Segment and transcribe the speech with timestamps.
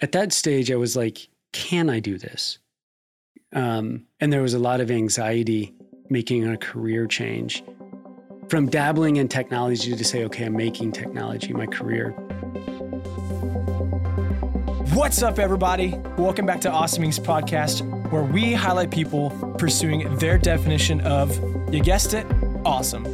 [0.00, 2.58] at that stage, I was like, can I do this?
[3.52, 5.74] Um, and there was a lot of anxiety
[6.08, 7.62] making a career change
[8.48, 12.10] from dabbling in technology to say, okay, I'm making technology my career.
[14.94, 15.94] What's up, everybody?
[16.16, 21.30] Welcome back to Awesome Inc.'s podcast, where we highlight people pursuing their definition of,
[21.72, 22.26] you guessed it,
[22.64, 23.04] awesome.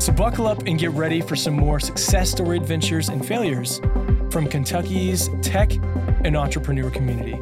[0.00, 3.80] So buckle up and get ready for some more success story adventures and failures
[4.30, 5.72] from Kentucky's tech
[6.24, 7.38] and entrepreneur community.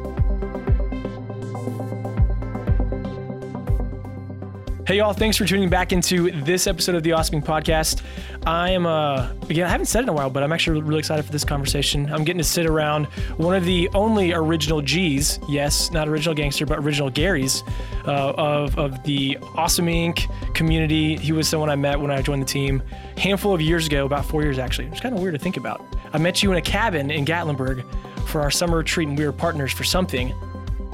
[4.87, 7.45] Hey, y'all, thanks for tuning back into this episode of the Awesome Inc.
[7.45, 8.03] podcast.
[8.45, 10.99] I am, uh, again, I haven't said it in a while, but I'm actually really
[10.99, 12.09] excited for this conversation.
[12.09, 16.65] I'm getting to sit around one of the only original G's, yes, not original gangster,
[16.65, 17.63] but original Gary's
[18.05, 20.25] uh, of, of the Awesome Inc.
[20.53, 21.17] community.
[21.17, 22.81] He was someone I met when I joined the team
[23.17, 24.87] a handful of years ago, about four years actually.
[24.87, 25.96] It's kind of weird to think about.
[26.17, 27.85] I met you in a cabin in Gatlinburg
[28.25, 30.33] for our summer retreat, and we were partners for something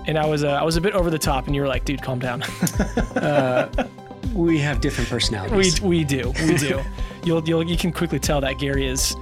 [0.05, 1.85] and I was uh, I was a bit over the top, and you were like,
[1.85, 2.43] "Dude, calm down."
[3.15, 3.87] uh,
[4.33, 5.81] we have different personalities.
[5.81, 6.81] We we do we do.
[7.23, 9.15] you'll you'll you can quickly tell that Gary is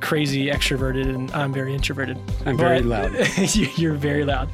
[0.00, 2.18] crazy extroverted, and I'm very introverted.
[2.46, 3.12] I'm very loud.
[3.54, 4.50] you're very loud.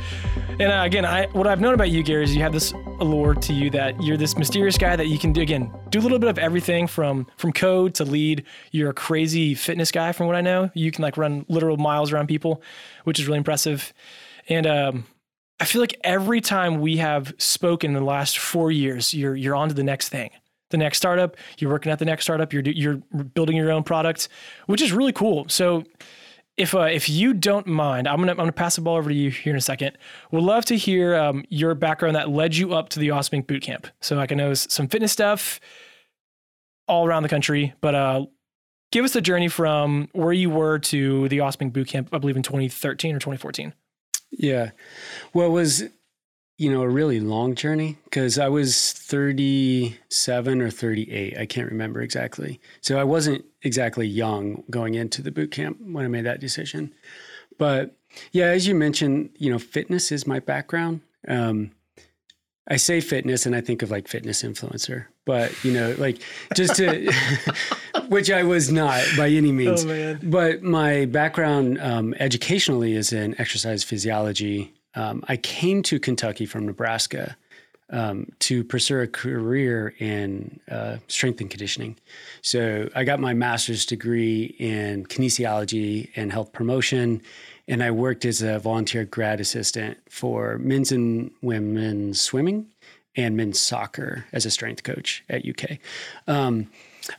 [0.61, 3.35] And uh, again, I what I've known about you, Gary, is you have this allure
[3.35, 6.21] to you that you're this mysterious guy that you can do again do a little
[6.21, 8.45] bit of everything from from code to lead.
[8.71, 10.71] You're a crazy fitness guy, from what I know.
[10.75, 12.63] You can like run literal miles around people,
[13.03, 13.93] which is really impressive.
[14.49, 15.07] And um,
[15.59, 19.57] I feel like every time we have spoken in the last four years, you're you're
[19.57, 20.31] on to the next thing,
[20.71, 21.37] the next startup.
[21.59, 22.53] You're working at the next startup.
[22.53, 22.97] You're you're
[23.35, 24.29] building your own product,
[24.67, 25.47] which is really cool.
[25.49, 25.83] So,
[26.57, 29.15] if uh, if you don't mind, I'm gonna I'm gonna pass the ball over to
[29.15, 29.99] you here in a second.
[30.31, 33.47] We'd love to hear um, your background that led you up to the Awesome Inc.
[33.47, 33.87] Bootcamp.
[34.01, 35.61] So I can know some fitness stuff
[36.87, 38.27] all around the country, but uh,
[38.93, 41.73] give us the journey from where you were to the Awesome Inc.
[41.73, 42.09] Bootcamp.
[42.13, 43.75] I believe in 2013 or 2014.
[44.31, 44.71] Yeah.
[45.33, 45.85] Well, it was,
[46.57, 51.37] you know, a really long journey because I was 37 or 38.
[51.37, 52.61] I can't remember exactly.
[52.81, 56.93] So I wasn't exactly young going into the boot camp when I made that decision.
[57.59, 57.97] But
[58.33, 61.01] yeah, as you mentioned, you know, fitness is my background.
[61.27, 61.73] Um,
[62.67, 66.23] I say fitness and I think of like fitness influencer, but you know, like
[66.55, 67.13] just to,
[68.09, 69.85] which I was not by any means.
[69.85, 74.73] Oh, but my background um, educationally is in exercise physiology.
[74.95, 77.37] Um, I came to Kentucky from Nebraska
[77.91, 81.97] um, to pursue a career in uh, strength and conditioning.
[82.43, 87.21] So I got my master's degree in kinesiology and health promotion
[87.67, 92.67] and I worked as a volunteer grad assistant for men's and women's swimming
[93.17, 95.79] and men's soccer as a strength coach at UK.
[96.27, 96.71] Um,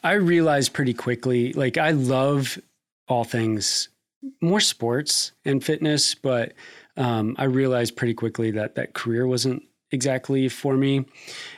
[0.04, 2.60] I realized pretty quickly, like I love
[3.08, 3.90] all things
[4.42, 6.54] more sports and fitness, but
[6.98, 11.06] um, I realized pretty quickly that that career wasn't exactly for me.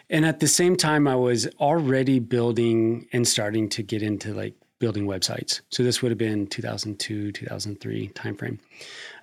[0.09, 4.55] And at the same time, I was already building and starting to get into like
[4.79, 5.61] building websites.
[5.69, 8.59] So this would have been 2002, 2003 timeframe.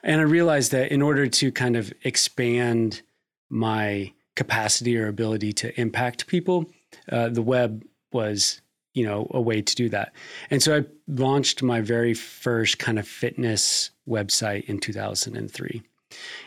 [0.02, 3.02] And I realized that in order to kind of expand
[3.48, 6.70] my capacity or ability to impact people,
[7.10, 8.60] uh, the web was,
[8.94, 10.12] you know, a way to do that.
[10.50, 15.82] And so I launched my very first kind of fitness website in 2003.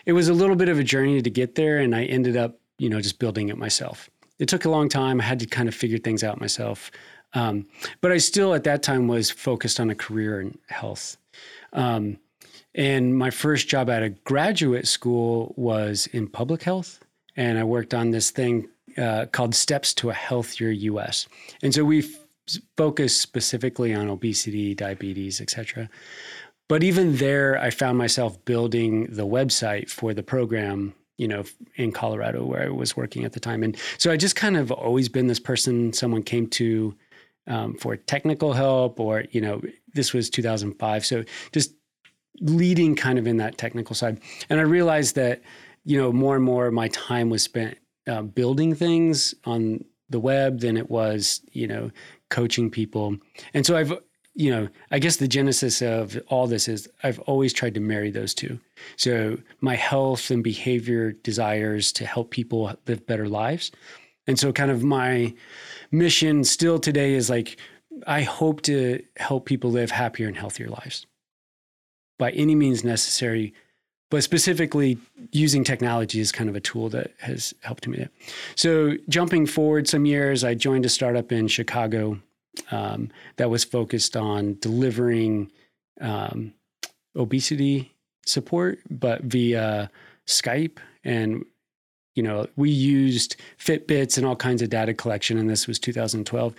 [0.06, 2.60] It was a little bit of a journey to get there, and I ended up,
[2.78, 4.10] you know, just building it myself.
[4.40, 5.20] It took a long time.
[5.20, 6.92] I had to kind of figure things out myself.
[7.34, 7.68] Um,
[8.02, 11.18] but I still, at that time, was focused on a career in health.
[11.74, 12.18] Um,
[12.76, 17.00] and my first job at a graduate school was in public health.
[17.36, 21.28] And I worked on this thing uh, called Steps to a Healthier US.
[21.62, 25.90] And so we f- specifically on obesity, diabetes, et cetera.
[26.70, 31.44] But even there, I found myself building the website for the program you know,
[31.76, 33.64] in Colorado where I was working at the time.
[33.64, 36.96] And so I just kind of always been this person someone came to
[37.48, 39.62] um, for technical help, or you know,
[39.94, 41.74] this was 2005, so just
[42.42, 44.20] leading kind of in that technical side.
[44.50, 45.42] And I realized that
[45.86, 50.60] you know more and more my time was spent uh, building things on the web
[50.60, 51.90] than it was you know
[52.30, 53.16] coaching people.
[53.54, 53.94] And so I've
[54.38, 58.12] you know, I guess the genesis of all this is I've always tried to marry
[58.12, 58.60] those two.
[58.96, 63.72] So my health and behavior desires to help people live better lives.
[64.28, 65.34] And so kind of my
[65.90, 67.58] mission still today is like
[68.06, 71.08] I hope to help people live happier and healthier lives
[72.20, 73.56] by any means necessary,
[74.12, 75.00] but specifically
[75.32, 78.08] using technology as kind of a tool that has helped me.
[78.56, 82.20] So, jumping forward some years, I joined a startup in Chicago
[82.72, 85.52] um, that was focused on delivering
[86.02, 86.54] um,
[87.16, 87.94] obesity
[88.26, 89.90] support, but via
[90.28, 90.78] Skype.
[91.04, 91.46] And,
[92.16, 95.38] you know, we used Fitbits and all kinds of data collection.
[95.38, 96.54] And this was 2012.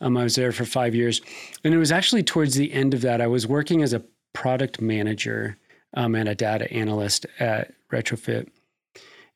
[0.00, 1.20] Um, I was there for five years.
[1.62, 4.02] And it was actually towards the end of that, I was working as a
[4.32, 5.56] product manager
[5.94, 8.48] um, and a data analyst at Retrofit.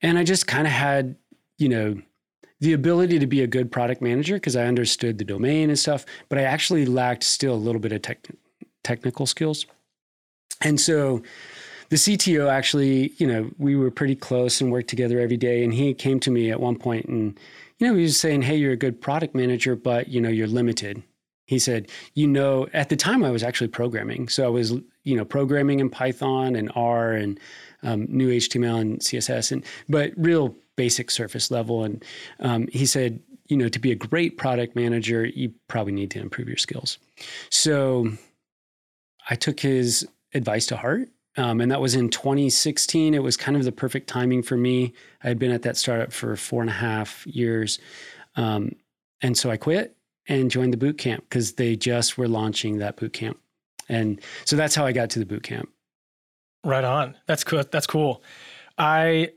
[0.03, 1.17] And I just kind of had,
[1.57, 2.01] you know,
[2.61, 6.05] the ability to be a good product manager because I understood the domain and stuff,
[6.29, 8.27] but I actually lacked still a little bit of tech,
[8.83, 9.67] technical skills.
[10.61, 11.23] And so
[11.91, 15.63] the CTO actually, you know, we were pretty close and worked together every day.
[15.63, 17.39] And he came to me at one point and,
[17.79, 20.49] you know, he was saying, Hey, you're a good product manager, but, you know, you're
[20.49, 21.03] limited.
[21.47, 24.29] He said, you know, at the time I was actually programming.
[24.29, 24.73] So I was,
[25.05, 27.41] you know, programming in Python and R and
[27.83, 31.85] um, new HTML and CSS, and but real basic surface level.
[31.85, 32.05] And
[32.41, 36.21] um, he said, you know, to be a great product manager, you probably need to
[36.21, 36.99] improve your skills.
[37.51, 38.13] So
[39.29, 41.09] I took his advice to heart.
[41.37, 43.15] Um, and that was in 2016.
[43.15, 44.93] It was kind of the perfect timing for me.
[45.23, 47.79] I had been at that startup for four and a half years.
[48.35, 48.73] Um,
[49.23, 49.97] and so I quit
[50.27, 53.39] and joined the boot camp because they just were launching that boot camp.
[53.89, 55.71] And so that's how I got to the boot camp.
[56.69, 57.17] Right on.
[57.27, 57.63] That's cool.
[57.71, 58.23] That's cool.
[58.77, 59.31] I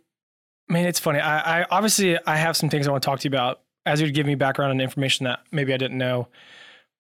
[0.72, 1.20] Man, it's funny.
[1.20, 3.62] I, I obviously I have some things I want to talk to you about.
[3.86, 6.30] As you give me background and information that maybe I didn't know,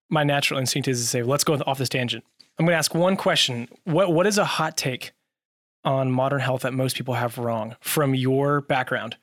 [0.09, 2.25] my natural instinct is to say, let's go off this tangent.
[2.59, 3.69] I'm going to ask one question.
[3.85, 5.13] What what is a hot take
[5.85, 9.15] on modern health that most people have wrong from your background?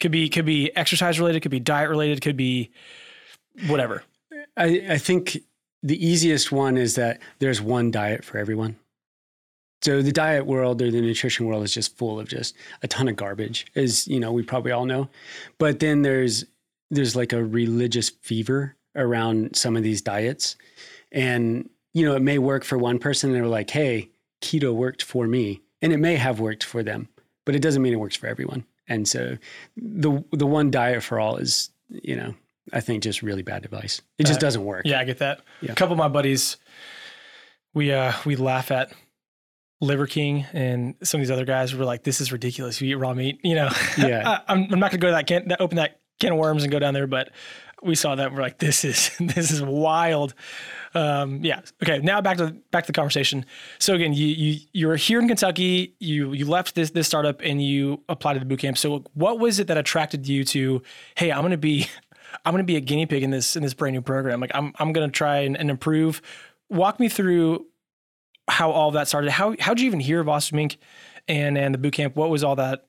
[0.00, 2.70] Could be could be exercise related, could be diet related, could be
[3.68, 4.02] whatever.
[4.56, 5.38] I, I think
[5.86, 8.76] the easiest one is that there's one diet for everyone.
[9.82, 13.08] So the diet world or the nutrition world is just full of just a ton
[13.08, 15.08] of garbage, as you know, we probably all know.
[15.58, 16.44] But then there's
[16.90, 20.56] there's like a religious fever around some of these diets.
[21.12, 24.10] And, you know, it may work for one person they're like, hey,
[24.40, 25.60] keto worked for me.
[25.82, 27.08] And it may have worked for them,
[27.44, 28.64] but it doesn't mean it works for everyone.
[28.88, 29.36] And so
[29.76, 32.34] the the one diet for all is, you know,
[32.72, 34.02] I think just really bad advice.
[34.18, 34.82] It just uh, doesn't work.
[34.84, 35.40] Yeah, I get that.
[35.60, 35.72] Yeah.
[35.72, 36.56] A couple of my buddies,
[37.74, 38.92] we uh we laugh at
[39.80, 42.80] Liver King and some of these other guys were like, "This is ridiculous.
[42.80, 43.68] You eat raw meat." You know,
[43.98, 44.40] yeah.
[44.48, 46.72] I, am not gonna go to that can that open that can of worms and
[46.72, 47.30] go down there, but
[47.82, 50.34] we saw that we're like, "This is this is wild."
[50.94, 51.60] Um, yeah.
[51.82, 51.98] Okay.
[51.98, 53.44] Now back to back to the conversation.
[53.78, 55.94] So again, you you you were here in Kentucky.
[56.00, 58.78] You you left this this startup and you applied to the boot camp.
[58.78, 60.82] So what was it that attracted you to?
[61.16, 61.86] Hey, I'm gonna be
[62.44, 64.40] I'm gonna be a guinea pig in this in this brand new program.
[64.40, 66.22] Like I'm I'm gonna try and, and improve.
[66.68, 67.66] Walk me through
[68.48, 69.30] how all that started.
[69.30, 70.76] How how'd you even hear of Awesome Inc.
[71.28, 72.16] and and the boot camp?
[72.16, 72.86] What was all that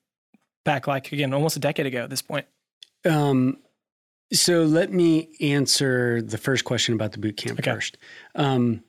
[0.66, 2.46] back like again, almost a decade ago at this point?
[3.06, 3.60] Um,
[4.34, 7.72] so let me answer the first question about the boot camp okay.
[7.72, 7.98] first.
[8.36, 8.84] Um,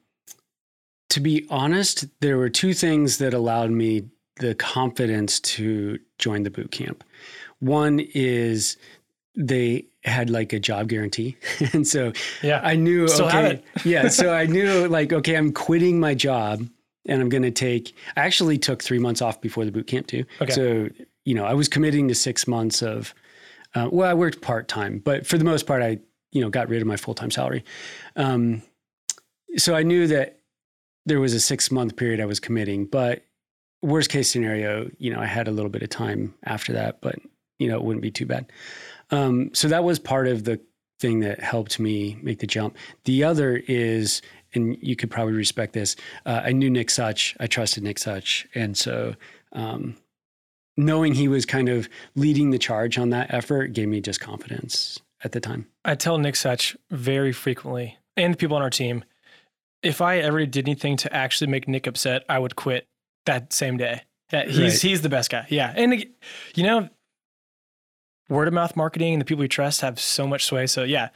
[1.11, 4.08] to be honest, there were two things that allowed me
[4.40, 7.04] the confidence to join the boot camp.
[7.61, 8.76] One is
[9.37, 11.36] they had like a job guarantee.
[11.72, 12.12] and so
[12.42, 14.08] yeah, I knew, Still okay, yeah.
[14.08, 16.66] So I knew like, okay, I'm quitting my job
[17.06, 20.06] and I'm going to take, I actually took three months off before the boot camp
[20.06, 20.24] too.
[20.40, 20.52] Okay.
[20.52, 20.88] So,
[21.24, 23.14] you know, I was committing to six months of,
[23.74, 25.98] uh, well, I worked part-time, but for the most part, I,
[26.32, 27.64] you know, got rid of my full-time salary.
[28.16, 28.62] Um,
[29.56, 30.40] so I knew that
[31.06, 33.24] there was a six month period I was committing, but
[33.82, 37.16] worst case scenario, you know, I had a little bit of time after that, but
[37.58, 38.50] you know, it wouldn't be too bad.
[39.10, 40.60] Um, so that was part of the
[41.00, 42.76] thing that helped me make the jump.
[43.04, 44.20] The other is,
[44.54, 45.96] and you could probably respect this.
[46.26, 47.36] Uh, I knew Nick Such.
[47.40, 49.14] I trusted Nick Such, and so
[49.52, 49.96] um,
[50.76, 54.98] knowing he was kind of leading the charge on that effort gave me just confidence
[55.24, 55.66] at the time.
[55.84, 59.04] I tell Nick Such very frequently, and the people on our team,
[59.82, 62.86] if I ever did anything to actually make Nick upset, I would quit
[63.26, 64.02] that same day.
[64.32, 64.82] Yeah, he's right.
[64.82, 65.46] he's the best guy.
[65.48, 66.04] Yeah, and
[66.54, 66.88] you know
[68.28, 70.66] word of mouth marketing and the people you trust have so much sway.
[70.66, 71.08] So yeah,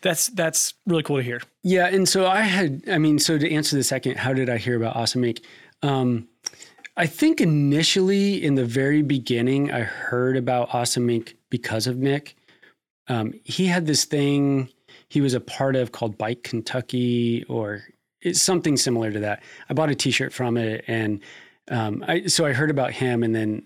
[0.00, 1.42] that's that's really cool to hear.
[1.62, 4.56] Yeah, and so I had, I mean, so to answer the second, how did I
[4.56, 5.42] hear about Awesome Inc?
[5.82, 6.28] Um,
[6.96, 12.36] I think initially in the very beginning, I heard about Awesome Inc because of Nick.
[13.08, 14.68] Um, he had this thing
[15.08, 17.82] he was a part of called Bike Kentucky or
[18.32, 19.42] something similar to that.
[19.68, 21.20] I bought a T-shirt from it, and
[21.70, 23.62] um, I, so I heard about him, and then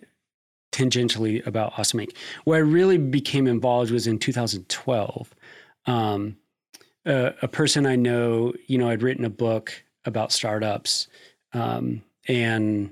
[0.74, 2.14] tangentially about Awesome Inc.
[2.44, 5.34] Where I really became involved was in 2012.
[5.86, 6.36] Um,
[7.06, 11.08] a, a, person I know, you know, I'd written a book about startups,
[11.52, 12.90] um, and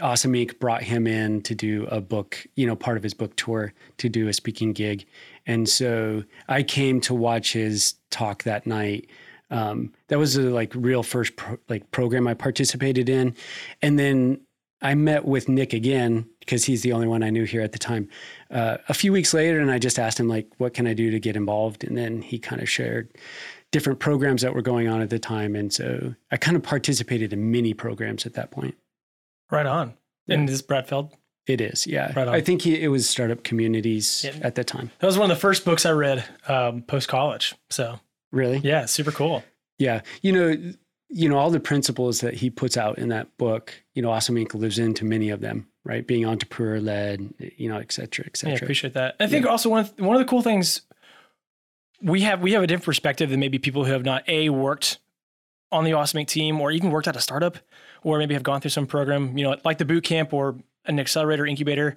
[0.00, 0.58] Inc.
[0.58, 4.08] brought him in to do a book, you know, part of his book tour to
[4.08, 5.06] do a speaking gig.
[5.46, 9.08] And so I came to watch his talk that night.
[9.50, 13.34] Um, that was the like real first pro- like program I participated in,
[13.82, 14.40] and then
[14.84, 17.78] I met with Nick again because he's the only one I knew here at the
[17.78, 18.08] time.
[18.50, 21.10] Uh, a few weeks later, and I just asked him like, "What can I do
[21.10, 23.08] to get involved?" And then he kind of shared
[23.72, 27.32] different programs that were going on at the time, and so I kind of participated
[27.32, 28.76] in many programs at that point.
[29.50, 29.94] Right on.
[30.26, 30.36] Yeah.
[30.36, 31.12] And this is Brad Feld.
[31.46, 32.12] It is, yeah.
[32.16, 32.34] Right on.
[32.34, 34.38] I think he, it was startup communities Yeah.
[34.42, 34.90] at the time.
[35.00, 37.54] That was one of the first books I read um, post college.
[37.68, 38.00] So
[38.32, 38.58] Really?
[38.58, 39.44] yeah, super cool.
[39.78, 40.00] Yeah.
[40.22, 40.72] You know,
[41.08, 44.34] you know, all the principles that he puts out in that book, you know, Awesome
[44.36, 44.54] Inc.
[44.54, 46.06] lives into many of them, right?
[46.06, 48.64] Being entrepreneur led, you know, et cetera, et Yeah, cetera.
[48.66, 49.16] appreciate that.
[49.20, 50.82] I think also one of, one of the cool things
[52.02, 54.98] we have we have a different perspective than maybe people who have not a worked
[55.70, 56.28] on the Awesome Inc.
[56.28, 57.58] team or even worked at a startup
[58.02, 60.56] or maybe have gone through some program, you know, like the boot camp or
[60.86, 61.96] an accelerator incubator.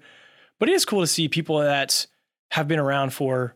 [0.60, 2.08] But it is cool to see people that
[2.52, 3.56] have been around for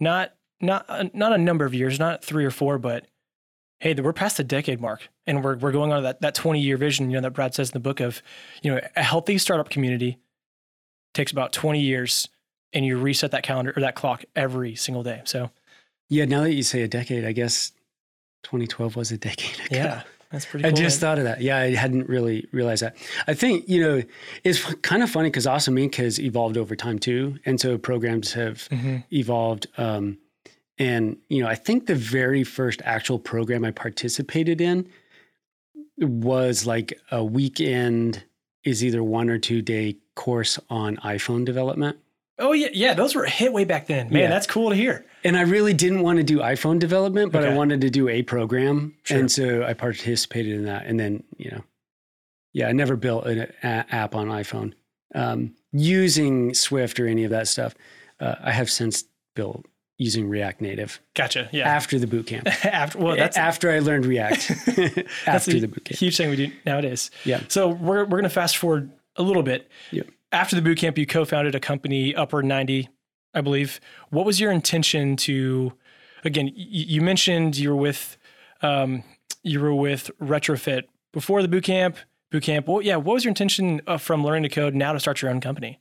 [0.00, 3.06] not not not a number of years, not three or four, but
[3.80, 6.76] hey, we're past the decade mark and we're we're going on that that 20 year
[6.76, 8.22] vision, you know, that Brad says in the book of,
[8.62, 10.18] you know, a healthy startup community
[11.12, 12.28] takes about 20 years
[12.72, 15.20] and you reset that calendar or that clock every single day.
[15.24, 15.50] So
[16.08, 16.24] Yeah.
[16.24, 17.72] Now that you say a decade, I guess
[18.44, 19.76] 2012 was a decade ago.
[19.76, 21.08] yeah, that's pretty cool, I just man.
[21.10, 21.40] thought of that.
[21.40, 22.96] Yeah, I hadn't really realized that.
[23.26, 24.02] I think, you know,
[24.42, 25.94] it's kind of funny because Awesome Inc.
[25.96, 27.38] has evolved over time too.
[27.46, 29.04] And so programs have Mhm.
[29.12, 29.66] evolved.
[29.78, 30.18] Um,
[30.78, 34.88] and, you know, I think the very first actual program I participated in
[35.98, 38.24] was like a weekend,
[38.64, 41.98] is either one or two day course on iPhone development.
[42.38, 44.08] Oh yeah, yeah, those were a hit way back then.
[44.10, 44.28] Man, Yeah.
[44.28, 45.04] that's cool to hear.
[45.22, 48.22] And I really didn't want to do iPhone development, but I wanted to do a
[48.22, 48.94] program.
[49.04, 49.18] Sure.
[49.18, 50.86] And so I participated in that.
[50.86, 51.64] And then, you know,
[52.52, 54.72] yeah, I never built an a- app on iPhone
[55.14, 57.74] um, using Swift or any of that stuff.
[58.18, 59.04] Uh, I have since
[59.34, 59.64] built
[59.98, 61.48] using React Native Gotcha.
[61.52, 61.68] Yeah.
[61.68, 62.46] after the boot camp.
[62.64, 64.50] After well, that's after I learned React
[65.26, 65.98] after a the boot camp.
[65.98, 67.10] huge thing we do nowadays.
[67.24, 67.40] Yeah.
[67.48, 69.70] So we're we're gonna fast forward a little bit.
[69.92, 70.08] Yep.
[70.32, 72.88] After the boot camp, you co-founded a company, Upper 90,
[73.34, 73.78] I believe.
[74.10, 75.72] What was your intention to?
[76.24, 78.16] Again, you mentioned you were with
[78.62, 79.04] um,
[79.44, 80.82] you were with Retrofit
[81.12, 81.98] before the boot camp.
[82.32, 82.66] Boot camp.
[82.66, 82.96] Well, yeah.
[82.96, 85.78] What was your intention uh, from learning to code now to start your own company?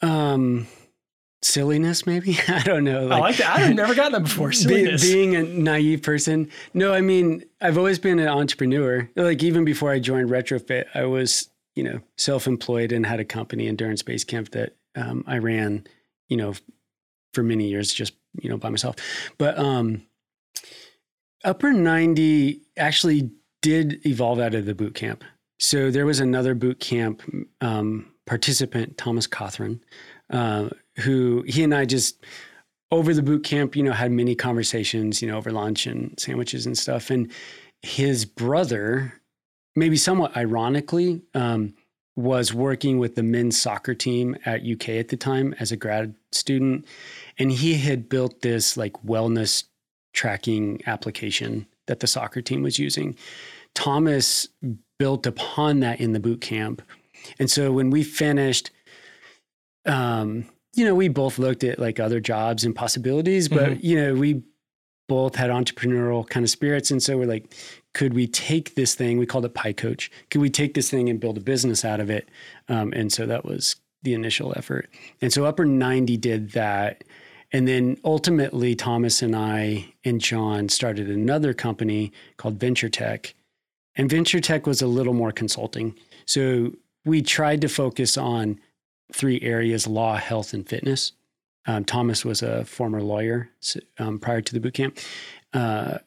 [0.00, 0.66] Um,
[1.42, 2.38] silliness, maybe?
[2.48, 3.08] I don't know.
[3.08, 3.56] I like that.
[3.56, 4.50] I've never gotten that before.
[4.66, 6.50] Be- being a naive person.
[6.74, 9.08] No, I mean, I've always been an entrepreneur.
[9.16, 13.68] Like even before I joined Retrofit, I was, you know, self-employed and had a company,
[13.68, 15.86] Endurance Base Camp, that um, I ran,
[16.28, 16.54] you know,
[17.34, 18.96] for many years, just you know, by myself.
[19.38, 20.02] But um,
[21.44, 23.30] Upper 90 actually
[23.62, 25.24] did evolve out of the boot camp.
[25.58, 27.22] So there was another boot camp
[27.60, 29.80] um, participant, Thomas Cothran,
[30.30, 32.24] uh, who he and I just
[32.90, 36.66] over the boot camp, you know, had many conversations, you know, over lunch and sandwiches
[36.66, 37.10] and stuff.
[37.10, 37.30] And
[37.82, 39.20] his brother,
[39.74, 41.74] maybe somewhat ironically, um,
[42.14, 46.14] was working with the men's soccer team at UK at the time as a grad
[46.32, 46.86] student.
[47.38, 49.64] And he had built this like wellness
[50.14, 53.16] tracking application that the soccer team was using.
[53.74, 54.48] Thomas
[54.98, 56.80] built upon that in the boot camp.
[57.38, 58.70] And so when we finished,
[59.84, 60.46] um,
[60.76, 63.82] you know, we both looked at like other jobs and possibilities, but Mhm.
[63.82, 64.42] you know, we
[65.08, 66.90] both had entrepreneurial kind of spirits.
[66.90, 67.54] And so we're like,
[67.94, 69.18] could we take this thing?
[69.18, 70.10] We called it Pie Coach.
[70.30, 72.28] Could we take this thing and build a business out of it?
[72.68, 74.88] Um, and so that was the initial effort.
[75.22, 77.04] And so Upper 90 did that.
[77.52, 83.34] And then ultimately, Thomas and I and John started another company called Venture Tech.
[83.94, 85.94] And Venture Tech was a little more consulting.
[86.26, 86.72] So
[87.04, 88.58] we tried to focus on
[89.12, 91.12] three areas law, health, and fitness.
[91.66, 93.50] Um, Thomas was a former lawyer
[93.98, 94.98] um, prior to the boot camp.
[95.52, 95.98] Uh,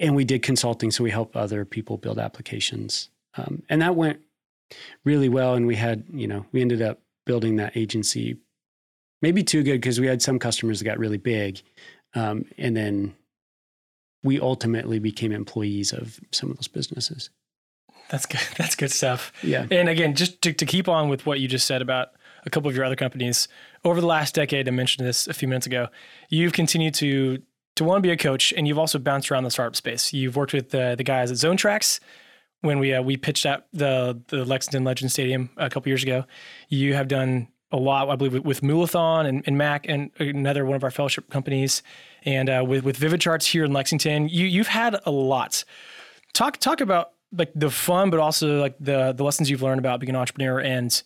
[0.00, 0.90] and we did consulting.
[0.90, 3.08] So we helped other people build applications.
[3.36, 4.20] Um, and that went
[5.04, 5.54] really well.
[5.54, 8.38] And we had, you know, we ended up building that agency
[9.20, 11.60] maybe too good because we had some customers that got really big.
[12.14, 13.14] Um, and then
[14.22, 17.30] we ultimately became employees of some of those businesses.
[18.10, 18.40] That's good.
[18.56, 19.32] That's good stuff.
[19.42, 19.66] Yeah.
[19.70, 22.08] And again, just to, to keep on with what you just said about
[22.48, 23.46] a couple of your other companies,
[23.84, 25.88] over the last decade, I mentioned this a few minutes ago,
[26.28, 27.42] you've continued to
[27.76, 30.12] to want to be a coach, and you've also bounced around the startup space.
[30.12, 32.00] You've worked with the the guys at Zone Tracks
[32.62, 36.24] when we uh, we pitched out the the Lexington Legend Stadium a couple years ago.
[36.68, 40.64] You have done a lot, I believe, with, with Mulathon and, and Mac and another
[40.64, 41.82] one of our fellowship companies,
[42.24, 44.28] and uh, with with Vivid Charts here in Lexington.
[44.28, 45.64] You you've had a lot.
[46.32, 50.00] Talk talk about like the fun, but also like the the lessons you've learned about
[50.00, 51.02] being an entrepreneur and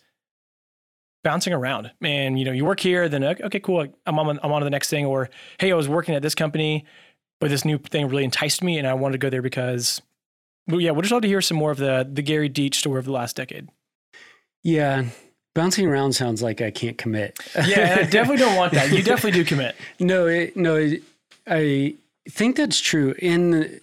[1.23, 1.91] bouncing around.
[2.01, 3.87] And you know, you work here, then okay, cool.
[4.05, 5.05] I'm on I'm on to the next thing.
[5.05, 6.85] Or hey, I was working at this company,
[7.39, 10.01] but this new thing really enticed me, and I wanted to go there because,
[10.67, 12.99] well, yeah, we'd just love to hear some more of the the Gary Deach story
[12.99, 13.69] of the last decade.
[14.63, 15.05] Yeah,
[15.55, 17.39] bouncing around sounds like I can't commit.
[17.65, 18.91] Yeah, I definitely don't want that.
[18.91, 19.75] You definitely do commit.
[19.99, 21.03] no, it, no, it,
[21.47, 21.95] I
[22.29, 23.81] think that's true in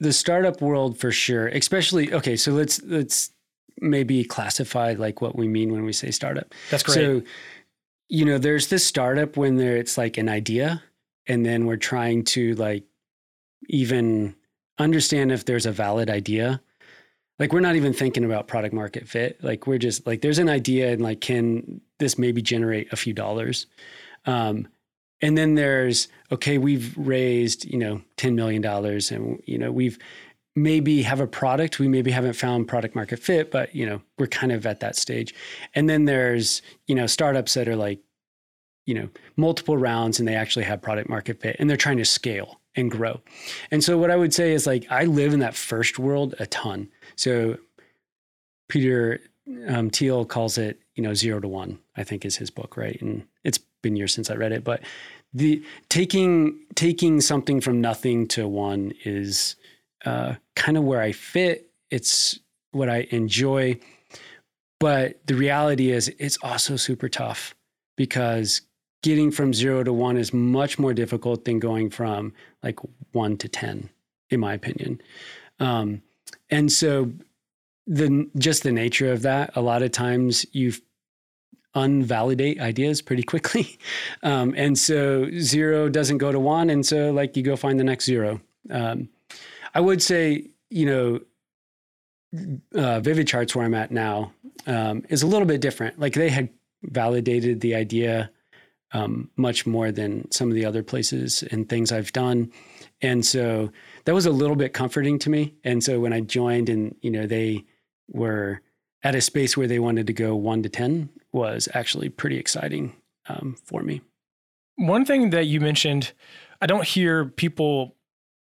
[0.00, 1.48] the startup world for sure.
[1.48, 3.30] Especially okay, so let's let's
[3.80, 6.54] maybe classify like what we mean when we say startup.
[6.70, 6.94] That's great.
[6.94, 7.22] So,
[8.08, 10.82] you know, there's this startup when there it's like an idea,
[11.26, 12.84] and then we're trying to like
[13.68, 14.36] even
[14.78, 16.60] understand if there's a valid idea
[17.38, 20.48] like we're not even thinking about product market fit like we're just like there's an
[20.48, 23.66] idea and like can this maybe generate a few dollars
[24.26, 24.68] um,
[25.20, 29.98] and then there's okay we've raised you know 10 million dollars and you know we've
[30.56, 31.78] maybe have a product.
[31.78, 34.96] We maybe haven't found product market fit but you know we're kind of at that
[34.96, 35.34] stage.
[35.74, 38.00] And then there's you know startups that are like
[38.86, 42.04] you know multiple rounds and they actually have product market fit and they're trying to
[42.04, 43.20] scale and grow.
[43.70, 46.46] And so what i would say is like i live in that first world a
[46.46, 46.88] ton.
[47.16, 47.58] So
[48.68, 49.20] peter
[49.68, 53.00] um, thiel calls it you know zero to one i think is his book right?
[53.00, 54.80] And it's been years since i read it but
[55.34, 59.56] the taking taking something from nothing to one is
[60.04, 62.38] uh, kind of where i fit it's
[62.72, 63.78] what i enjoy
[64.80, 67.54] but the reality is it's also super tough
[67.96, 68.60] because
[69.02, 72.32] getting from zero to one is much more difficult than going from
[72.62, 72.78] like
[73.12, 73.90] one to 10,
[74.30, 75.00] in my opinion.
[75.60, 76.02] Um,
[76.50, 77.12] and so
[77.86, 80.72] the just the nature of that, a lot of times you
[81.76, 83.78] unvalidate ideas pretty quickly.
[84.22, 86.70] Um, and so zero doesn't go to one.
[86.70, 88.40] And so like you go find the next zero.
[88.70, 89.10] Um,
[89.74, 91.20] I would say, you know,
[92.74, 94.32] uh, Vivid Charts, where I'm at now,
[94.66, 95.98] um, is a little bit different.
[95.98, 96.48] Like they had
[96.82, 98.30] validated the idea
[98.92, 102.52] um, much more than some of the other places and things I've done.
[103.02, 103.70] And so
[104.04, 105.54] that was a little bit comforting to me.
[105.64, 107.64] And so when I joined and, you know, they
[108.08, 108.60] were
[109.02, 112.94] at a space where they wanted to go one to 10 was actually pretty exciting
[113.28, 114.00] um, for me.
[114.76, 116.12] One thing that you mentioned,
[116.60, 117.96] I don't hear people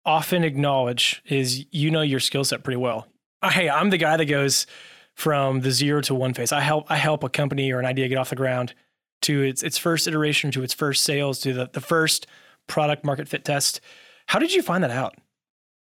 [0.09, 3.07] often acknowledge is you know your skill set pretty well.
[3.43, 4.65] Uh, hey, I'm the guy that goes
[5.13, 6.51] from the zero to one phase.
[6.51, 8.73] I help I help a company or an idea get off the ground
[9.21, 12.25] to its its first iteration, to its first sales, to the, the first
[12.65, 13.81] product market fit test.
[14.25, 15.15] How did you find that out?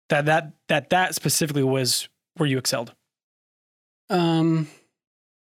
[0.09, 2.95] That that that that specifically was where you excelled?
[4.09, 4.67] Um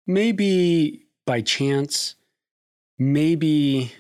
[0.07, 2.15] maybe by chance.
[2.99, 3.93] Maybe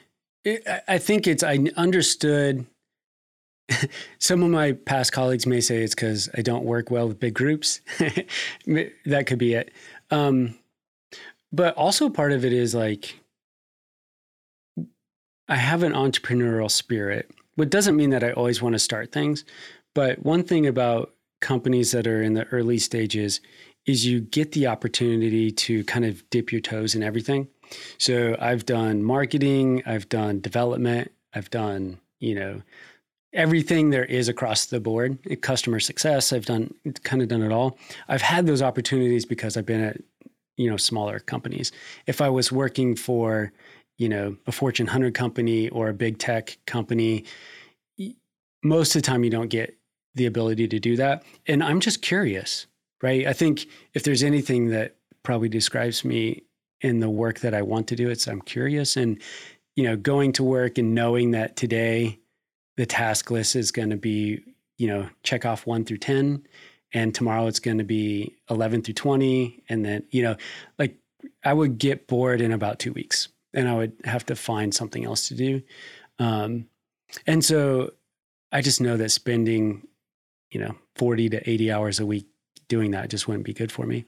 [0.44, 2.64] it, I think it's I understood
[4.18, 7.34] some of my past colleagues may say it's because I don't work well with big
[7.34, 7.80] groups.
[8.66, 9.72] that could be it.
[10.10, 10.56] Um,
[11.52, 13.20] but also part of it is like
[15.48, 19.44] I have an entrepreneurial spirit, which doesn't mean that I always want to start things.
[19.94, 23.40] But one thing about companies that are in the early stages
[23.86, 27.48] is you get the opportunity to kind of dip your toes in everything.
[27.98, 32.62] So I've done marketing, I've done development, I've done, you know,
[33.32, 35.18] everything there is across the board.
[35.42, 37.78] Customer success, I've done kind of done it all.
[38.08, 40.00] I've had those opportunities because I've been at,
[40.56, 41.72] you know, smaller companies.
[42.06, 43.52] If I was working for
[43.98, 47.24] you know, a Fortune 100 company or a big tech company,
[48.62, 49.76] most of the time you don't get
[50.14, 51.24] the ability to do that.
[51.46, 52.66] And I'm just curious,
[53.02, 53.26] right?
[53.26, 56.42] I think if there's anything that probably describes me
[56.80, 59.20] in the work that I want to do, it's I'm curious and,
[59.76, 62.18] you know, going to work and knowing that today
[62.76, 64.42] the task list is going to be,
[64.78, 66.46] you know, check off one through 10
[66.92, 70.36] and tomorrow it's going to be 11 through 20 and then you know
[70.78, 70.94] like
[71.44, 75.04] i would get bored in about two weeks and I would have to find something
[75.04, 75.62] else to do.
[76.18, 76.66] Um,
[77.26, 77.92] and so
[78.52, 79.88] I just know that spending,
[80.50, 82.26] you know, 40 to 80 hours a week
[82.68, 84.04] doing that just wouldn't be good for me.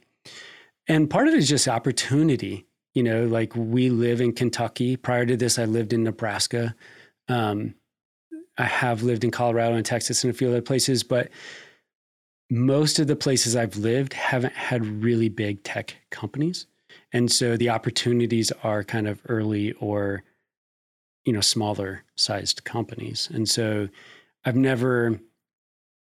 [0.87, 2.67] And part of it is just opportunity.
[2.95, 4.97] You know, like we live in Kentucky.
[4.97, 6.75] Prior to this, I lived in Nebraska.
[7.29, 7.75] Um,
[8.59, 11.31] I have lived in Colorado and Texas and a few other places, but
[12.51, 16.67] most of the places I've lived haven't had really big tech companies.
[17.13, 20.25] And so the opportunities are kind of early or,
[21.25, 23.29] you know, smaller sized companies.
[23.33, 23.89] And so
[24.45, 25.21] I've never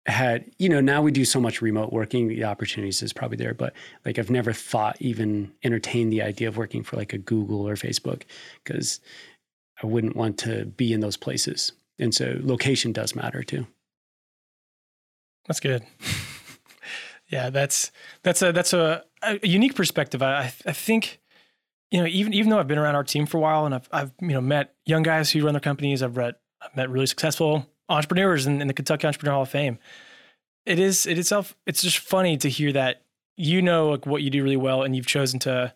[0.05, 3.53] had, you know, now we do so much remote working, the opportunities is probably there,
[3.53, 3.73] but
[4.05, 7.75] like I've never thought even entertained the idea of working for like a Google or
[7.75, 8.23] Facebook
[8.63, 9.01] because
[9.83, 11.73] I wouldn't want to be in those places.
[11.99, 13.67] And so location does matter too.
[15.47, 15.83] That's good.
[17.29, 17.91] yeah, that's
[18.23, 20.21] that's a that's a a unique perspective.
[20.21, 21.19] I, I think,
[21.91, 23.89] you know, even even though I've been around our team for a while and I've
[23.91, 27.07] I've you know met young guys who run their companies, I've read I've met really
[27.07, 29.79] successful entrepreneurs in, in the Kentucky Entrepreneur Hall of Fame.
[30.65, 31.55] It is it itself.
[31.65, 33.03] It's just funny to hear that
[33.37, 35.73] you know like what you do really well, and you've chosen to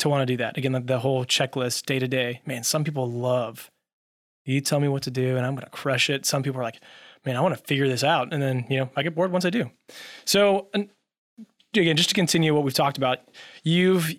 [0.00, 0.58] to want to do that.
[0.58, 2.42] Again, the, the whole checklist day to day.
[2.44, 3.70] Man, some people love
[4.44, 6.26] you tell me what to do, and I'm going to crush it.
[6.26, 6.80] Some people are like,
[7.24, 9.44] man, I want to figure this out, and then you know I get bored once
[9.44, 9.70] I do.
[10.24, 10.68] So
[11.72, 13.18] again, just to continue what we've talked about,
[13.62, 14.14] you've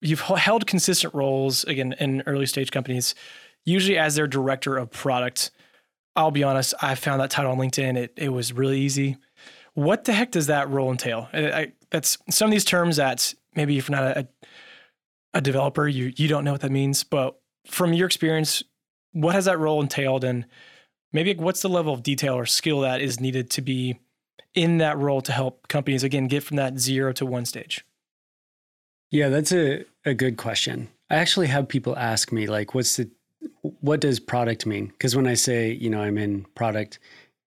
[0.00, 3.14] you've held consistent roles again in early stage companies,
[3.64, 5.50] usually as their director of product.
[6.16, 7.96] I'll be honest, I found that title on LinkedIn.
[7.96, 9.16] It it was really easy.
[9.74, 11.28] What the heck does that role entail?
[11.32, 14.28] I, I, that's some of these terms that maybe if you're not a,
[15.34, 17.04] a developer, you you don't know what that means.
[17.04, 18.62] But from your experience,
[19.12, 20.46] what has that role entailed, and
[21.12, 23.98] maybe what's the level of detail or skill that is needed to be
[24.54, 27.84] in that role to help companies again get from that zero to one stage?
[29.10, 30.88] Yeah, that's a, a good question.
[31.08, 33.10] I actually have people ask me like, what's the
[33.62, 34.86] what does product mean?
[34.86, 36.98] Because when I say, you know, I'm in product,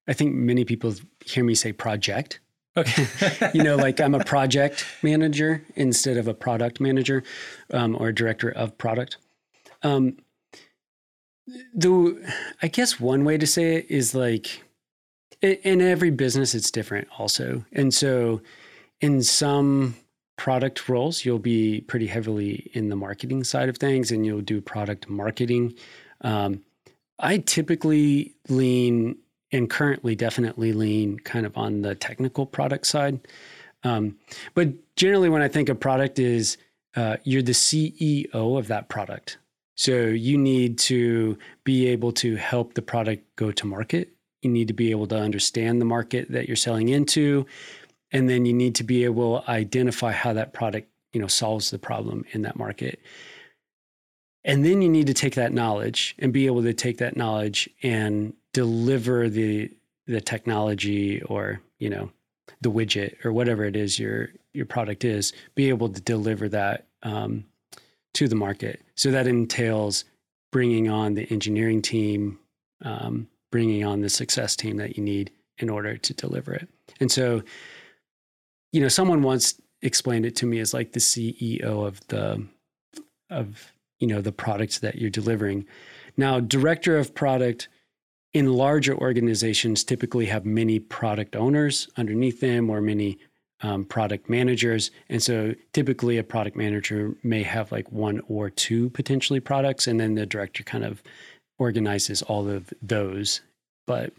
[0.07, 2.39] I think many people hear me say project.
[2.75, 3.51] Okay.
[3.53, 7.23] you know, like I'm a project manager instead of a product manager
[7.71, 9.17] um, or a director of product.
[9.83, 10.17] Um,
[11.47, 14.63] the I guess one way to say it is like
[15.41, 17.65] in every business it's different also.
[17.73, 18.41] And so
[19.01, 19.95] in some
[20.37, 24.61] product roles, you'll be pretty heavily in the marketing side of things and you'll do
[24.61, 25.75] product marketing.
[26.21, 26.63] Um,
[27.19, 29.17] I typically lean
[29.51, 33.19] and currently definitely lean kind of on the technical product side.
[33.83, 34.17] Um,
[34.55, 36.57] but generally, when I think of product, is
[36.95, 39.37] uh, you're the CEO of that product.
[39.75, 44.13] So you need to be able to help the product go to market.
[44.41, 47.45] You need to be able to understand the market that you're selling into.
[48.11, 51.71] And then you need to be able to identify how that product, you know, solves
[51.71, 52.99] the problem in that market.
[54.43, 57.69] And then you need to take that knowledge and be able to take that knowledge
[57.81, 59.71] and deliver the
[60.05, 62.11] the technology or, you know,
[62.59, 66.87] the widget or whatever it is your your product is, be able to deliver that
[67.03, 67.45] um,
[68.13, 68.81] to the market.
[68.95, 70.05] So that entails
[70.51, 72.39] bringing on the engineering team,
[72.83, 76.69] um, bringing on the success team that you need in order to deliver it.
[76.99, 77.43] And so,
[78.71, 82.45] you know, someone once explained it to me as like the CEO of the
[83.29, 85.65] of you know the products that you're delivering.
[86.17, 87.67] Now, director of product
[88.33, 93.17] in larger organizations typically have many product owners underneath them or many
[93.63, 94.91] um, product managers.
[95.09, 99.99] And so typically a product manager may have like one or two potentially products, and
[99.99, 101.01] then the director kind of
[101.57, 103.41] organizes all of those.
[103.85, 104.13] But,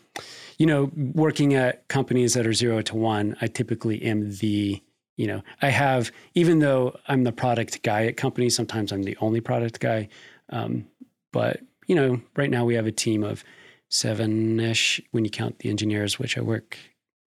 [0.58, 4.82] you know, working at companies that are zero to one, I typically am the,
[5.16, 9.16] you know, I have, even though I'm the product guy at companies, sometimes I'm the
[9.20, 10.08] only product guy.
[10.50, 10.86] Um,
[11.32, 13.44] but, you know, right now we have a team of
[13.88, 16.76] seven ish when you count the engineers, which I work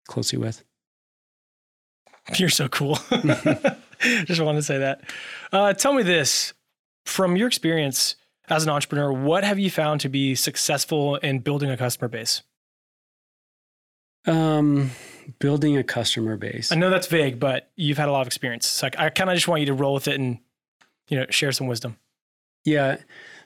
[0.07, 0.63] closely with.
[2.37, 2.99] You're so cool.
[4.01, 5.03] Just wanted to say that.
[5.53, 6.53] Uh, tell me this
[7.05, 8.17] from your experience
[8.49, 12.43] as an entrepreneur, what have you found to be successful in building a customer base?
[14.27, 14.91] Um,
[15.39, 16.73] building a customer base.
[16.73, 18.69] I know that's vague, but you've had a lot of experience.
[18.69, 20.39] So I, I kind of just want you to roll with it and,
[21.09, 21.97] you know, share some wisdom.
[22.65, 22.97] Yeah,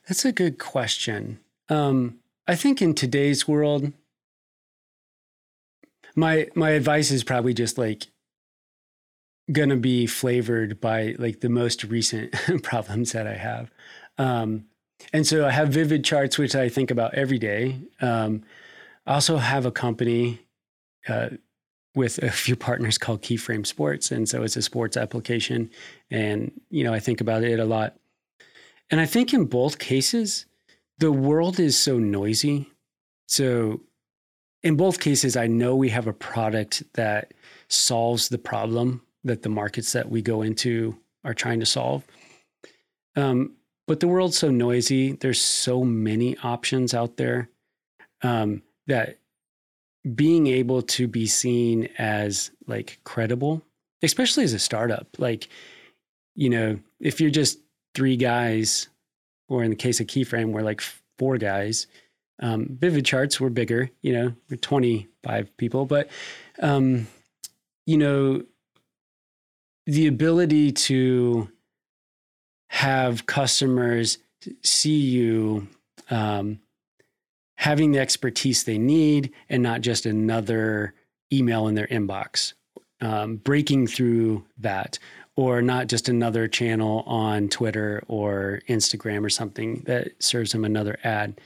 [0.09, 1.41] that's a good question.
[1.69, 3.93] Um, I think in today's world,
[6.17, 8.09] my my advice is probably just like
[9.53, 12.33] gonna be flavored by like the most recent
[12.63, 13.71] problems that I have.
[14.19, 14.67] Um,
[15.13, 17.81] and so I have vivid charts, which I think about every day.
[18.01, 18.43] Um,
[19.07, 20.41] I also have a company
[21.09, 21.31] uh,
[21.95, 25.71] with a few partners called Keyframe Sports, and so it's a sports application,
[26.11, 27.97] and you know I think about it a lot.
[28.91, 30.47] And I think in both cases,
[30.99, 32.67] the world is so noisy.
[33.27, 33.81] So
[34.63, 37.33] in both cases, I know we have a product that
[37.69, 42.05] solves the problem that the markets that we go into are trying to solve.
[43.17, 43.57] Um,
[43.87, 45.13] but the world's so noisy.
[45.13, 47.51] There's so many options out there
[48.23, 49.19] um, that
[50.15, 53.63] being able to be seen as like credible,
[54.03, 55.49] especially as a startup, like,
[56.35, 57.59] you know, if you're just
[57.95, 58.89] three guys,
[59.49, 60.81] or in the case of Keyframe, we're like
[61.19, 61.87] four guys.
[62.41, 66.09] Um, Vivid charts were bigger, you know, we're 25 people, but,
[66.61, 67.09] um,
[67.87, 68.45] you know,
[69.91, 71.51] the ability to
[72.69, 74.19] have customers
[74.63, 75.67] see you
[76.11, 76.61] um,
[77.57, 80.95] having the expertise they need and not just another
[81.33, 82.55] email in their inbox,
[83.01, 84.99] um, breaking through that,
[85.35, 90.99] or not just another channel on Twitter or Instagram or something that serves them another
[91.03, 91.41] ad.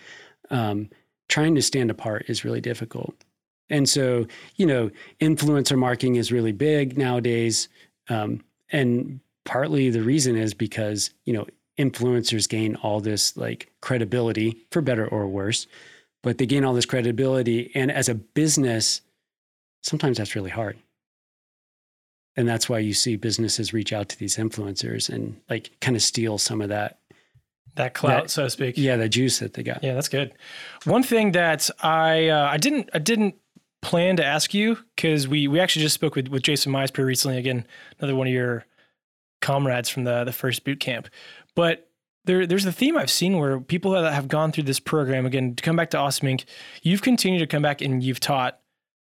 [0.51, 0.91] Um,
[1.31, 3.15] trying to stand apart is really difficult.
[3.71, 4.27] And so,
[4.57, 7.69] you know, influencer marketing is really big nowadays.
[8.09, 11.47] Um, and partly the reason is because, you know,
[11.79, 15.67] influencers gain all this like credibility for better or worse,
[16.23, 17.71] but they gain all this credibility.
[17.75, 19.01] And as a business,
[19.83, 20.79] sometimes that's really hard.
[22.37, 26.03] And that's why you see businesses reach out to these influencers and like kind of
[26.03, 26.99] steal some of that
[27.77, 28.79] that clout, that, so to speak.
[28.79, 29.83] Yeah, the juice that they got.
[29.83, 30.33] Yeah, that's good.
[30.85, 33.35] One thing that I uh, I didn't I didn't
[33.85, 37.07] plan to ask you because we we actually just spoke with with Jason Mize pretty
[37.07, 37.39] recently.
[37.39, 37.67] Again,
[37.99, 38.65] another one of your
[39.41, 41.09] comrades from the the first boot camp.
[41.55, 41.89] But
[42.25, 45.55] there there's a theme I've seen where people that have gone through this program again
[45.55, 46.45] to come back to Awesome Inc.
[46.83, 48.59] You've continued to come back and you've taught.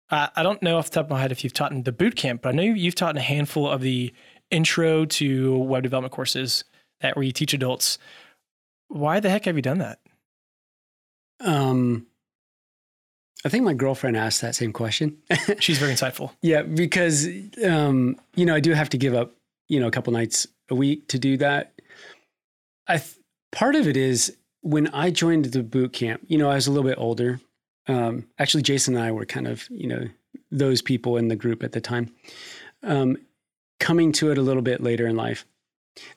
[0.09, 1.91] Uh, I don't know off the top of my head if you've taught in the
[1.91, 4.13] boot camp, but I know you've taught in a handful of the
[4.51, 6.63] intro to web development courses
[7.01, 7.97] that where you teach adults.
[8.87, 9.99] Why the heck have you done that?
[11.41, 12.07] Um,
[13.47, 15.17] I think my girlfriend asked that same question.
[15.59, 16.31] She's very insightful.
[16.41, 17.27] Yeah, because
[17.65, 19.31] um, you know I do have to give up
[19.69, 21.71] you know a couple nights a week to do that.
[22.89, 23.15] I th-
[23.53, 26.21] part of it is when I joined the boot camp.
[26.27, 27.39] You know, I was a little bit older.
[27.87, 30.09] Um, actually, Jason and I were kind of you know
[30.51, 32.13] those people in the group at the time.
[32.83, 33.17] Um,
[33.79, 35.45] coming to it a little bit later in life,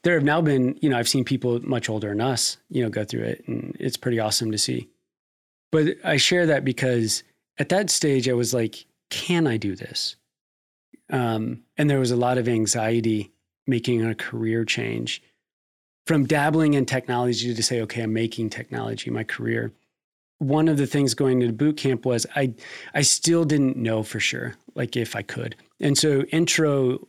[0.03, 2.91] there have now been you know I've seen people much older than us you know
[2.91, 4.89] go through it, and it's pretty awesome to see.
[5.73, 7.23] But I share that because
[7.59, 10.17] at that stage, I was like, can I do this?
[11.11, 13.33] Um, and there was a lot of anxiety
[13.67, 15.23] making a career change
[16.07, 19.73] from dabbling in technology to say, okay, I'm making technology my career.
[20.39, 22.55] One of the things going to boot camp was I,
[22.95, 25.57] I still didn't know for sure, like if I could.
[25.81, 27.07] And so intro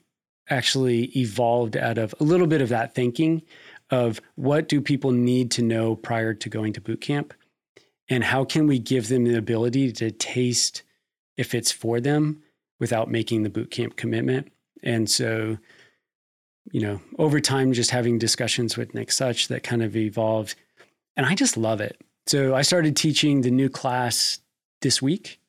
[0.49, 3.41] actually evolved out of a little bit of that thinking
[3.89, 7.33] of what do people need to know prior to going to boot camp
[8.11, 10.83] and how can we give them the ability to taste
[11.37, 12.43] if it's for them
[12.79, 14.51] without making the boot camp commitment?
[14.83, 15.57] And so
[16.71, 20.53] you know over time just having discussions with nick such that kind of evolved
[21.17, 21.99] and i just love it.
[22.27, 24.39] So i started teaching the new class
[24.81, 25.41] this week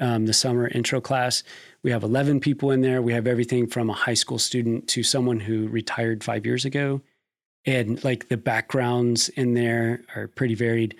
[0.00, 1.42] um, the summer intro class.
[1.82, 3.02] We have 11 people in there.
[3.02, 7.02] We have everything from a high school student to someone who retired five years ago.
[7.66, 10.96] And like the backgrounds in there are pretty varied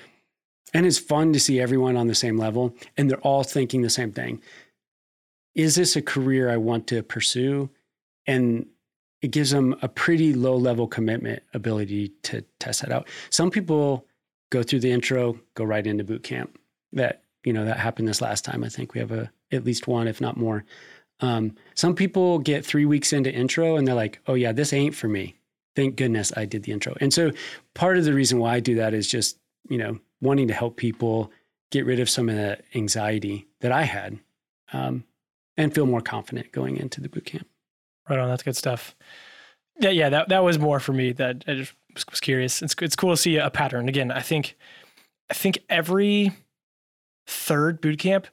[0.73, 3.91] and it's fun to see everyone on the same level and they're all thinking the
[3.91, 4.41] same thing.
[5.55, 7.71] Is this a career I want to pursue?
[8.27, 8.67] And
[9.21, 13.09] it gives them a pretty low level commitment ability to test that out.
[13.31, 14.07] Some people
[14.51, 16.59] go through the intro, go right into boot camp.
[16.93, 18.65] That, you know, that happened this last time.
[18.65, 20.65] I think we have a at least one, if not more.
[21.21, 24.95] Um, some people get three weeks into intro and they're like, oh yeah, this ain't
[24.95, 25.37] for me.
[25.77, 26.97] Thank goodness I did the intro.
[27.01, 27.31] And so
[27.75, 30.77] part of the reason why I do that is just, you know, wanting to help
[30.77, 31.31] people
[31.71, 34.19] get rid of some of the anxiety that I had
[34.73, 35.05] um,
[35.57, 37.47] and feel more confident going into the boot camp.
[38.09, 38.29] Right on.
[38.29, 38.97] That's good stuff.
[39.79, 42.61] Yeah, yeah, that, that was more for me that I just was, was curious.
[42.61, 43.89] It's, it's cool to see a pattern.
[43.89, 44.57] Again, I think,
[45.31, 46.33] I think every
[47.27, 48.27] third boot camp,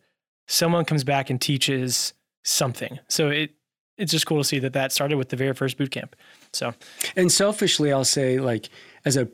[0.47, 2.99] someone comes back and teaches something.
[3.07, 3.51] So it,
[3.97, 6.15] it's just cool to see that that started with the very first boot camp.
[6.53, 6.73] So,
[7.15, 8.69] and selfishly, I'll say like
[9.05, 9.29] as a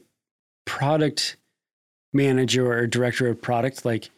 [0.65, 1.37] product
[2.13, 4.09] manager or director of product, like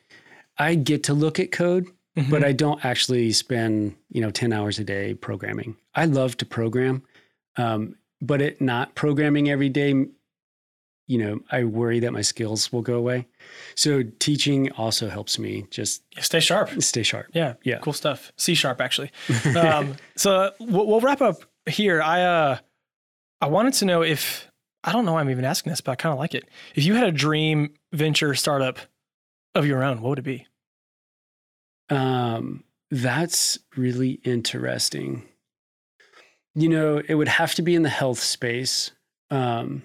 [0.58, 2.30] I get to look at code, mm-hmm.
[2.30, 5.76] but I don't actually spend, you know, 10 hours a day programming.
[5.96, 7.04] I love to program.
[7.58, 9.94] Um, but it not programming every day,
[11.08, 13.28] you know, I worry that my skills will go away.
[13.76, 16.82] So teaching also helps me just stay sharp.
[16.82, 17.28] Stay sharp.
[17.34, 17.54] Yeah.
[17.64, 17.80] Yeah.
[17.80, 18.32] Cool stuff.
[18.38, 19.12] C sharp actually.
[19.58, 22.02] um, so we'll, we'll wrap up here.
[22.02, 22.58] I, uh,
[23.42, 24.50] I wanted to know if
[24.84, 26.48] I don't know why I'm even asking this, but I kind of like it.
[26.76, 28.80] If you had a dream venture startup
[29.54, 30.48] of your own, what would it be?
[31.90, 35.24] Um, that's really interesting.
[36.54, 38.92] You know, it would have to be in the health space.
[39.30, 39.84] Um,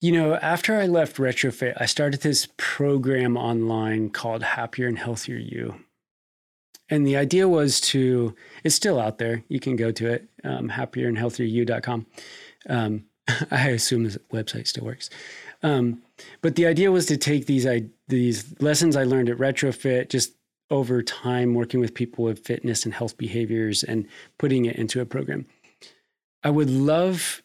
[0.00, 5.38] you know, after I left Retrofit, I started this program online called Happier and Healthier
[5.38, 5.76] You.
[6.88, 9.42] And the idea was to, it's still out there.
[9.48, 12.06] You can go to it, um, happierandhealthieryou.com.
[12.68, 13.04] Um,
[13.50, 15.10] I assume this website still works.
[15.62, 16.02] Um,
[16.42, 20.32] but the idea was to take these I, these lessons I learned at Retrofit, just
[20.70, 24.06] over time working with people with fitness and health behaviors, and
[24.38, 25.46] putting it into a program.
[26.42, 27.42] I would love,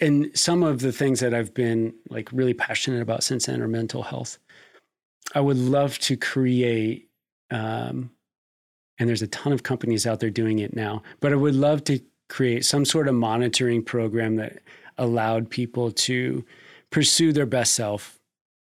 [0.00, 3.68] and some of the things that I've been like really passionate about since then are
[3.68, 4.38] mental health.
[5.34, 7.08] I would love to create,
[7.50, 8.10] um,
[8.98, 11.84] and there's a ton of companies out there doing it now, but I would love
[11.84, 14.58] to create some sort of monitoring program that
[15.00, 16.44] allowed people to
[16.90, 18.20] pursue their best self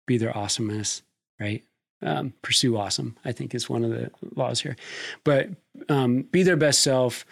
[0.06, 1.02] be their awesomeness,
[1.40, 1.62] right?
[2.02, 4.76] Um, pursue awesome, I think is one of the laws here.
[5.24, 5.48] But
[5.88, 7.24] um, be their best self.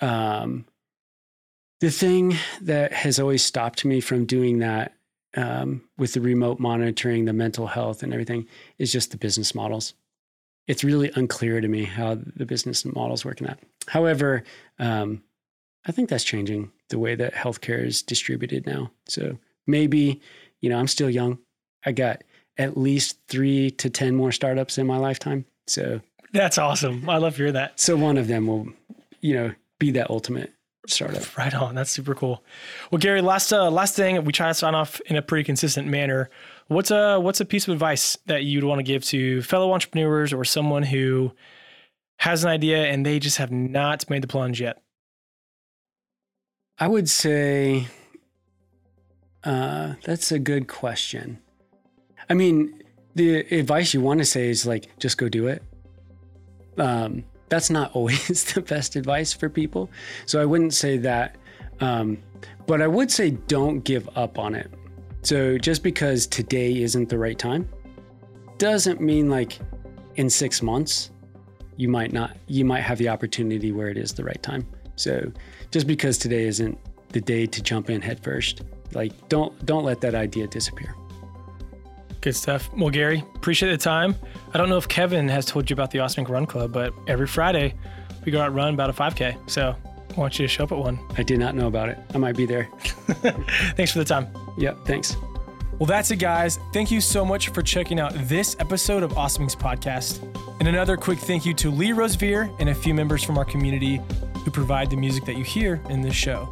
[0.00, 0.64] Um,
[1.80, 4.94] the thing that has always stopped me from doing that
[5.36, 8.46] um, with the remote monitoring, the mental health, and everything
[8.78, 9.94] is just the business models.
[10.66, 13.58] It's really unclear to me how the business models work in that.
[13.86, 14.42] However,
[14.78, 15.22] um,
[15.88, 18.90] I think that's changing the way that healthcare is distributed now.
[19.06, 20.20] So maybe,
[20.60, 21.38] you know, I'm still young.
[21.84, 22.22] I got
[22.58, 25.46] at least three to 10 more startups in my lifetime.
[25.66, 26.00] So
[26.32, 27.08] that's awesome.
[27.08, 27.80] I love to hear that.
[27.80, 28.68] So one of them will,
[29.20, 30.52] you know, be that ultimate
[30.86, 31.36] startup.
[31.38, 31.74] Right on.
[31.74, 32.42] That's super cool.
[32.90, 35.86] Well, Gary, last uh, last thing we try to sign off in a pretty consistent
[35.86, 36.30] manner.
[36.66, 40.32] What's a what's a piece of advice that you'd want to give to fellow entrepreneurs
[40.32, 41.32] or someone who
[42.18, 44.82] has an idea and they just have not made the plunge yet?
[46.80, 47.88] I would say
[49.44, 51.40] uh, that's a good question.
[52.30, 52.82] I mean,
[53.14, 55.62] the advice you want to say is like, just go do it.
[56.76, 59.90] Um, that's not always the best advice for people.
[60.26, 61.36] So I wouldn't say that.
[61.80, 62.18] Um,
[62.66, 64.70] but I would say don't give up on it.
[65.22, 67.68] So just because today isn't the right time
[68.58, 69.58] doesn't mean like
[70.16, 71.10] in six months
[71.76, 74.66] you might not you might have the opportunity where it is the right time.
[74.98, 75.32] So
[75.70, 76.78] just because today isn't
[77.10, 80.94] the day to jump in headfirst, like don't don't let that idea disappear.
[82.20, 82.68] Good stuff.
[82.76, 84.16] Well, Gary, appreciate the time.
[84.52, 87.28] I don't know if Kevin has told you about the Awesome Run Club, but every
[87.28, 87.74] Friday
[88.24, 89.48] we go out run about a 5K.
[89.48, 89.76] So
[90.10, 90.98] I want you to show up at one.
[91.16, 91.98] I did not know about it.
[92.12, 92.68] I might be there.
[93.76, 94.26] thanks for the time.
[94.56, 95.16] Yeah, thanks.
[95.78, 96.58] Well, that's it, guys.
[96.72, 100.20] Thank you so much for checking out this episode of Awesome Inc's Podcast.
[100.58, 104.00] And another quick thank you to Lee Rosevere and a few members from our community
[104.48, 106.48] who provide the music that you hear in this show.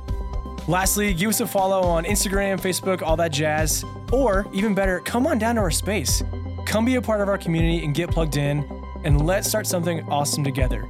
[0.68, 3.84] Lastly, give us a follow on Instagram, Facebook, all that jazz.
[4.12, 6.22] Or even better, come on down to our space.
[6.66, 8.64] Come be a part of our community and get plugged in,
[9.04, 10.86] and let's start something awesome together.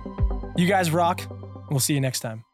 [0.57, 1.23] You guys rock.
[1.71, 2.46] We'll see you next time.